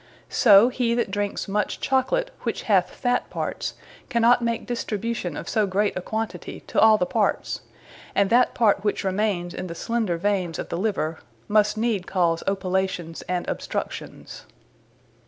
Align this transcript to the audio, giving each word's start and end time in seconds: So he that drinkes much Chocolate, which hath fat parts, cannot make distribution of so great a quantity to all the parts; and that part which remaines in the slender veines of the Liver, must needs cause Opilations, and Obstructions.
So 0.29 0.69
he 0.69 0.95
that 0.95 1.11
drinkes 1.11 1.47
much 1.47 1.79
Chocolate, 1.79 2.31
which 2.41 2.63
hath 2.63 2.89
fat 2.89 3.29
parts, 3.29 3.75
cannot 4.09 4.41
make 4.41 4.65
distribution 4.65 5.37
of 5.37 5.47
so 5.47 5.67
great 5.67 5.95
a 5.95 6.01
quantity 6.01 6.61
to 6.61 6.79
all 6.81 6.97
the 6.97 7.05
parts; 7.05 7.61
and 8.15 8.31
that 8.31 8.55
part 8.55 8.83
which 8.83 9.03
remaines 9.03 9.53
in 9.53 9.67
the 9.67 9.75
slender 9.75 10.17
veines 10.17 10.57
of 10.57 10.69
the 10.69 10.77
Liver, 10.79 11.19
must 11.47 11.77
needs 11.77 12.07
cause 12.07 12.41
Opilations, 12.47 13.21
and 13.29 13.47
Obstructions. 13.47 14.47